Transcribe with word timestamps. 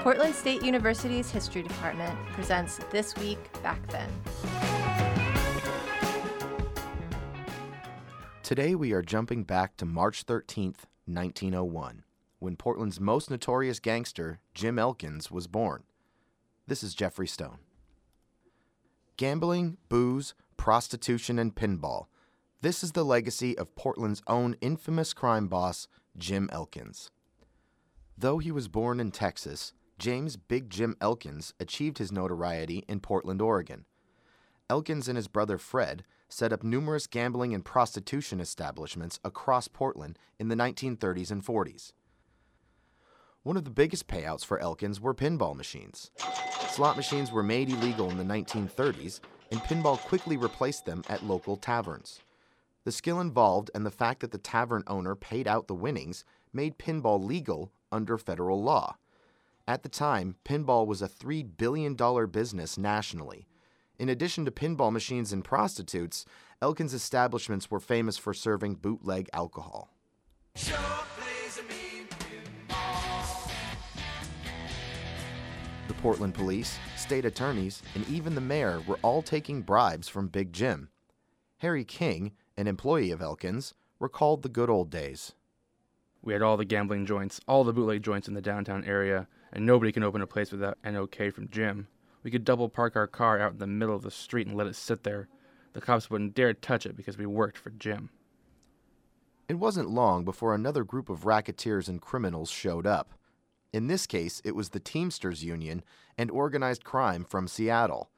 Portland 0.00 0.32
State 0.32 0.62
University's 0.62 1.28
History 1.28 1.60
Department 1.60 2.16
presents 2.28 2.78
This 2.90 3.16
Week 3.16 3.38
Back 3.64 3.84
Then. 3.88 4.08
Today 8.44 8.76
we 8.76 8.92
are 8.92 9.02
jumping 9.02 9.42
back 9.42 9.76
to 9.76 9.84
March 9.84 10.24
13th, 10.24 10.86
1901, 11.06 12.04
when 12.38 12.54
Portland's 12.54 13.00
most 13.00 13.28
notorious 13.28 13.80
gangster, 13.80 14.38
Jim 14.54 14.78
Elkins, 14.78 15.32
was 15.32 15.48
born. 15.48 15.82
This 16.68 16.84
is 16.84 16.94
Jeffrey 16.94 17.26
Stone. 17.26 17.58
Gambling, 19.16 19.78
booze, 19.88 20.34
prostitution, 20.56 21.40
and 21.40 21.56
pinball. 21.56 22.06
This 22.60 22.84
is 22.84 22.92
the 22.92 23.04
legacy 23.04 23.58
of 23.58 23.74
Portland's 23.74 24.22
own 24.28 24.54
infamous 24.60 25.12
crime 25.12 25.48
boss, 25.48 25.88
Jim 26.16 26.48
Elkins. 26.52 27.10
Though 28.16 28.38
he 28.38 28.50
was 28.50 28.68
born 28.68 28.98
in 28.98 29.10
Texas, 29.10 29.72
James 29.98 30.36
Big 30.36 30.70
Jim 30.70 30.96
Elkins 31.00 31.54
achieved 31.58 31.98
his 31.98 32.12
notoriety 32.12 32.84
in 32.86 33.00
Portland, 33.00 33.42
Oregon. 33.42 33.84
Elkins 34.70 35.08
and 35.08 35.16
his 35.16 35.26
brother 35.26 35.58
Fred 35.58 36.04
set 36.28 36.52
up 36.52 36.62
numerous 36.62 37.08
gambling 37.08 37.52
and 37.52 37.64
prostitution 37.64 38.38
establishments 38.38 39.18
across 39.24 39.66
Portland 39.66 40.16
in 40.38 40.48
the 40.48 40.54
1930s 40.54 41.32
and 41.32 41.44
40s. 41.44 41.92
One 43.42 43.56
of 43.56 43.64
the 43.64 43.70
biggest 43.70 44.06
payouts 44.06 44.44
for 44.44 44.60
Elkins 44.60 45.00
were 45.00 45.14
pinball 45.14 45.56
machines. 45.56 46.12
Slot 46.68 46.96
machines 46.96 47.32
were 47.32 47.42
made 47.42 47.68
illegal 47.68 48.08
in 48.10 48.18
the 48.18 48.24
1930s, 48.24 49.18
and 49.50 49.60
pinball 49.62 49.98
quickly 49.98 50.36
replaced 50.36 50.84
them 50.84 51.02
at 51.08 51.24
local 51.24 51.56
taverns. 51.56 52.20
The 52.84 52.92
skill 52.92 53.20
involved 53.20 53.70
and 53.74 53.84
the 53.84 53.90
fact 53.90 54.20
that 54.20 54.30
the 54.30 54.38
tavern 54.38 54.84
owner 54.86 55.16
paid 55.16 55.48
out 55.48 55.66
the 55.66 55.74
winnings 55.74 56.24
made 56.52 56.78
pinball 56.78 57.24
legal 57.24 57.72
under 57.90 58.16
federal 58.16 58.62
law. 58.62 58.96
At 59.68 59.82
the 59.82 59.88
time, 59.90 60.36
pinball 60.46 60.86
was 60.86 61.02
a 61.02 61.08
$3 61.08 61.46
billion 61.58 61.94
business 62.30 62.78
nationally. 62.78 63.46
In 63.98 64.08
addition 64.08 64.46
to 64.46 64.50
pinball 64.50 64.90
machines 64.90 65.30
and 65.30 65.44
prostitutes, 65.44 66.24
Elkins 66.62 66.94
establishments 66.94 67.70
were 67.70 67.78
famous 67.78 68.16
for 68.16 68.32
serving 68.32 68.76
bootleg 68.76 69.28
alcohol. 69.34 69.90
The 70.54 70.72
Portland 76.00 76.32
police, 76.32 76.78
state 76.96 77.26
attorneys, 77.26 77.82
and 77.94 78.08
even 78.08 78.34
the 78.34 78.40
mayor 78.40 78.80
were 78.86 78.98
all 79.02 79.20
taking 79.20 79.60
bribes 79.60 80.08
from 80.08 80.28
Big 80.28 80.54
Jim. 80.54 80.88
Harry 81.58 81.84
King, 81.84 82.32
an 82.56 82.68
employee 82.68 83.10
of 83.10 83.20
Elkins, 83.20 83.74
recalled 84.00 84.42
the 84.42 84.48
good 84.48 84.70
old 84.70 84.88
days. 84.88 85.34
We 86.28 86.34
had 86.34 86.42
all 86.42 86.58
the 86.58 86.66
gambling 86.66 87.06
joints, 87.06 87.40
all 87.48 87.64
the 87.64 87.72
bootleg 87.72 88.02
joints 88.02 88.28
in 88.28 88.34
the 88.34 88.42
downtown 88.42 88.84
area, 88.84 89.26
and 89.50 89.64
nobody 89.64 89.90
can 89.90 90.02
open 90.02 90.20
a 90.20 90.26
place 90.26 90.52
without 90.52 90.76
an 90.84 90.94
okay 90.94 91.30
from 91.30 91.48
Jim. 91.48 91.88
We 92.22 92.30
could 92.30 92.44
double 92.44 92.68
park 92.68 92.96
our 92.96 93.06
car 93.06 93.40
out 93.40 93.52
in 93.52 93.58
the 93.58 93.66
middle 93.66 93.96
of 93.96 94.02
the 94.02 94.10
street 94.10 94.46
and 94.46 94.54
let 94.54 94.66
it 94.66 94.76
sit 94.76 95.04
there. 95.04 95.26
The 95.72 95.80
cops 95.80 96.10
wouldn't 96.10 96.34
dare 96.34 96.52
touch 96.52 96.84
it 96.84 96.98
because 96.98 97.16
we 97.16 97.24
worked 97.24 97.56
for 97.56 97.70
Jim. 97.70 98.10
It 99.48 99.54
wasn't 99.54 99.88
long 99.88 100.26
before 100.26 100.54
another 100.54 100.84
group 100.84 101.08
of 101.08 101.24
racketeers 101.24 101.88
and 101.88 101.98
criminals 101.98 102.50
showed 102.50 102.86
up. 102.86 103.14
In 103.72 103.86
this 103.86 104.06
case, 104.06 104.42
it 104.44 104.54
was 104.54 104.68
the 104.68 104.80
Teamsters 104.80 105.42
Union 105.42 105.82
and 106.18 106.30
organized 106.30 106.84
crime 106.84 107.24
from 107.24 107.48
Seattle. 107.48 108.10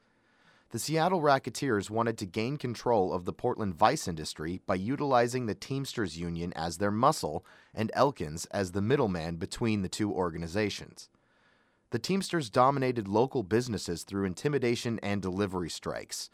The 0.71 0.79
Seattle 0.79 1.19
racketeers 1.19 1.89
wanted 1.89 2.17
to 2.19 2.25
gain 2.25 2.55
control 2.55 3.11
of 3.11 3.25
the 3.25 3.33
Portland 3.33 3.75
vice 3.75 4.07
industry 4.07 4.61
by 4.65 4.75
utilizing 4.75 5.45
the 5.45 5.53
Teamsters 5.53 6.17
Union 6.17 6.53
as 6.55 6.77
their 6.77 6.91
muscle 6.91 7.45
and 7.73 7.91
Elkins 7.93 8.45
as 8.51 8.71
the 8.71 8.81
middleman 8.81 9.35
between 9.35 9.81
the 9.81 9.89
two 9.89 10.09
organizations. 10.09 11.09
The 11.89 11.99
Teamsters 11.99 12.49
dominated 12.49 13.09
local 13.09 13.43
businesses 13.43 14.03
through 14.03 14.23
intimidation 14.23 14.97
and 15.03 15.21
delivery 15.21 15.69
strikes. 15.69 16.29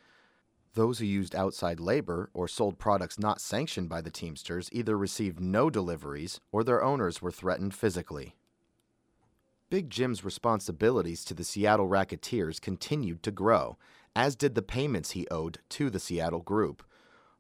Those 0.76 1.00
who 1.00 1.06
used 1.06 1.34
outside 1.34 1.80
labor 1.80 2.30
or 2.36 2.48
sold 2.48 2.78
products 2.78 3.18
not 3.18 3.42
sanctioned 3.42 3.90
by 3.90 4.02
the 4.02 4.12
Teamsters 4.12 4.70
either 4.72 4.96
received 4.96 5.40
no 5.40 5.72
deliveries 5.72 6.40
or 6.52 6.64
their 6.64 6.84
owners 6.84 7.24
were 7.24 7.32
threatened 7.32 7.74
physically. 7.74 8.36
Big 9.72 9.90
Jim's 9.90 10.24
responsibilities 10.24 11.26
to 11.26 11.34
the 11.34 11.44
Seattle 11.44 11.88
racketeers 11.88 12.60
continued 12.60 13.22
to 13.24 13.32
grow, 13.32 13.78
as 14.18 14.36
did 14.36 14.56
the 14.56 14.64
payments 14.64 15.12
he 15.12 15.28
owed 15.30 15.60
to 15.70 15.92
the 15.92 16.00
Seattle 16.00 16.42
group. 16.42 16.82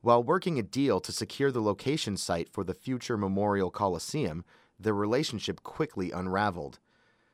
While 0.02 0.24
working 0.24 0.60
a 0.60 0.64
deal 0.64 1.00
to 1.00 1.12
secure 1.12 1.52
the 1.52 1.60
location 1.60 2.18
site 2.18 2.50
for 2.54 2.64
the 2.64 2.76
future 2.76 3.18
Memorial 3.18 3.72
Coliseum, 3.72 4.46
their 4.80 4.94
relationship 4.94 5.64
quickly 5.64 6.12
unraveled. 6.12 6.78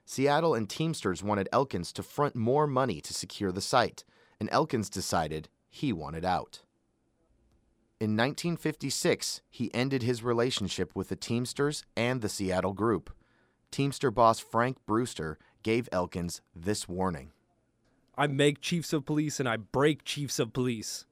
Seattle 0.05 0.55
and 0.55 0.69
Teamsters 0.69 1.21
wanted 1.21 1.49
Elkins 1.51 1.91
to 1.91 2.03
front 2.03 2.37
more 2.37 2.65
money 2.65 3.01
to 3.01 3.13
secure 3.13 3.51
the 3.51 3.59
site, 3.59 4.05
and 4.39 4.47
Elkins 4.49 4.89
decided 4.89 5.49
he 5.69 5.91
wanted 5.91 6.23
out. 6.23 6.61
In 7.99 8.11
1956, 8.11 9.41
he 9.49 9.73
ended 9.73 10.03
his 10.03 10.23
relationship 10.23 10.95
with 10.95 11.09
the 11.09 11.17
Teamsters 11.17 11.83
and 11.97 12.21
the 12.21 12.29
Seattle 12.29 12.73
group. 12.73 13.13
Teamster 13.71 14.09
boss 14.09 14.39
Frank 14.39 14.77
Brewster 14.85 15.37
gave 15.63 15.89
Elkins 15.91 16.39
this 16.55 16.87
warning 16.87 17.33
I 18.16 18.28
make 18.28 18.62
chiefs 18.62 18.94
of 18.94 19.06
police 19.06 19.40
and 19.40 19.50
I 19.50 19.57
break 19.57 20.03
chiefs 20.03 20.38
of 20.38 20.53
police. 20.53 21.06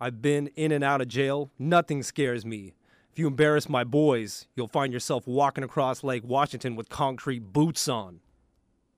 I've 0.00 0.20
been 0.20 0.48
in 0.56 0.72
and 0.72 0.82
out 0.82 1.00
of 1.00 1.08
jail. 1.08 1.50
Nothing 1.58 2.02
scares 2.02 2.44
me. 2.44 2.74
If 3.12 3.18
you 3.18 3.28
embarrass 3.28 3.68
my 3.68 3.84
boys, 3.84 4.46
you'll 4.56 4.68
find 4.68 4.92
yourself 4.92 5.26
walking 5.26 5.64
across 5.64 6.02
Lake 6.02 6.24
Washington 6.24 6.74
with 6.74 6.88
concrete 6.88 7.52
boots 7.52 7.88
on. 7.88 8.20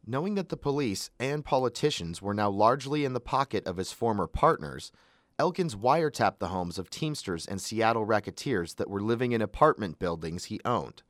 Knowing 0.07 0.35
that 0.37 0.49
the 0.49 0.57
police 0.57 1.11
and 1.19 1.45
politicians 1.45 2.23
were 2.23 2.35
now 2.35 2.49
largely 2.49 3.05
in 3.05 3.13
the 3.13 3.21
pocket 3.21 3.67
of 3.67 3.77
his 3.77 3.93
former 3.93 4.27
partners, 4.27 4.91
Elkins 5.39 5.75
wiretapped 5.75 6.39
the 6.39 6.49
homes 6.49 6.79
of 6.79 6.91
Teamsters 6.91 7.47
and 7.47 7.61
Seattle 7.61 8.05
racketeers 8.05 8.75
that 8.75 8.91
were 8.91 9.03
living 9.03 9.33
in 9.33 9.41
apartment 9.41 9.99
buildings 9.99 10.47
he 10.47 10.61
owned. 10.65 11.03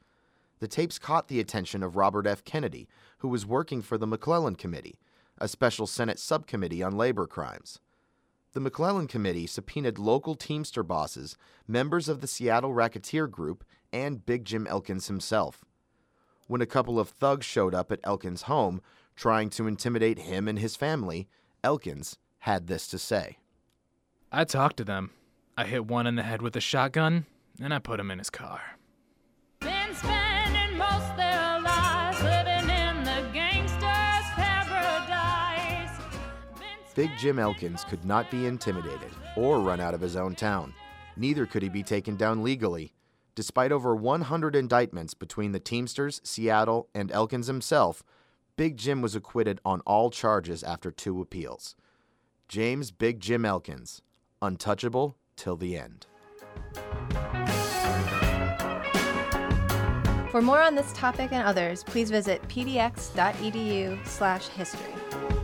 The 0.59 0.69
tapes 0.69 0.99
caught 0.99 1.29
the 1.29 1.41
attention 1.41 1.83
of 1.83 1.97
Robert 1.97 2.27
F. 2.27 2.45
Kennedy, 2.45 2.89
who 3.19 3.29
was 3.29 3.47
working 3.47 3.83
for 3.83 3.97
the 3.99 4.07
McClellan 4.07 4.57
Committee, 4.57 4.99
a 5.41 5.49
special 5.49 5.87
Senate 5.87 6.19
subcommittee 6.19 6.83
on 6.83 6.97
labor 6.97 7.27
crimes. 7.27 7.81
The 8.53 8.61
McClellan 8.61 9.07
Committee 9.07 9.47
subpoenaed 9.47 9.99
local 9.99 10.35
Teamster 10.35 10.83
bosses, 10.83 11.37
members 11.69 12.09
of 12.09 12.21
the 12.21 12.27
Seattle 12.27 12.75
Racketeer 12.75 13.29
Group, 13.29 13.65
and 13.93 14.27
Big 14.27 14.45
Jim 14.45 14.67
Elkins 14.67 15.07
himself. 15.07 15.65
When 16.49 16.61
a 16.61 16.67
couple 16.67 16.99
of 16.99 17.11
thugs 17.11 17.47
showed 17.47 17.75
up 17.75 17.93
at 17.93 18.01
Elkins' 18.03 18.43
home, 18.43 18.83
trying 19.15 19.51
to 19.51 19.69
intimidate 19.69 20.19
him 20.19 20.49
and 20.49 20.59
his 20.59 20.75
family, 20.75 21.29
Elkins 21.63 22.19
had 22.41 22.67
this 22.67 22.89
to 22.89 22.99
say 22.99 23.39
I 24.33 24.45
talked 24.45 24.77
to 24.79 24.85
them. 24.85 25.11
I 25.57 25.67
hit 25.67 25.87
one 25.87 26.07
in 26.07 26.17
the 26.17 26.23
head 26.23 26.41
with 26.43 26.57
a 26.57 26.61
shotgun, 26.61 27.27
and 27.61 27.75
I 27.75 27.79
put 27.79 28.01
him 28.01 28.11
in 28.11 28.19
his 28.19 28.31
car. 28.31 28.79
Big 37.01 37.17
Jim 37.17 37.39
Elkins 37.39 37.85
could 37.85 38.05
not 38.05 38.31
be 38.31 38.45
intimidated 38.45 39.09
or 39.35 39.61
run 39.61 39.81
out 39.81 39.95
of 39.95 40.03
his 40.03 40.17
own 40.17 40.35
town. 40.35 40.75
Neither 41.17 41.47
could 41.47 41.63
he 41.63 41.71
be 41.71 41.83
taken 41.83 42.15
down 42.15 42.43
legally. 42.43 42.93
Despite 43.35 43.73
over 43.73 43.97
100 43.97 44.55
indictments 44.55 45.15
between 45.15 45.53
the 45.53 45.61
Teamsters, 45.61 46.21
Seattle, 46.25 46.91
and 46.95 47.11
Elkins 47.11 47.47
himself, 47.47 48.03
Big 48.59 48.77
Jim 48.77 49.01
was 49.01 49.15
acquitted 49.15 49.63
on 49.65 49.81
all 49.87 50.11
charges 50.11 50.63
after 50.63 50.91
two 50.91 51.23
appeals. 51.23 51.75
James 52.49 52.91
Big 52.91 53.19
Jim 53.19 53.47
Elkins, 53.47 54.03
untouchable 54.43 55.17
till 55.37 55.57
the 55.57 55.79
end. 55.79 56.07
For 60.31 60.43
more 60.43 60.61
on 60.61 60.75
this 60.75 60.93
topic 60.93 61.33
and 61.33 61.47
others, 61.47 61.83
please 61.83 62.11
visit 62.11 62.47
pdx.edu/history. 62.49 65.40